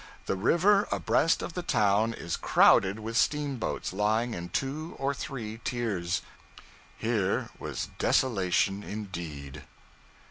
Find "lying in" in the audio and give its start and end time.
3.93-4.49